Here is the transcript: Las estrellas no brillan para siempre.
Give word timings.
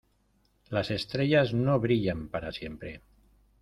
Las 0.69 0.89
estrellas 0.89 1.53
no 1.53 1.79
brillan 1.79 2.27
para 2.29 2.51
siempre. 2.51 3.01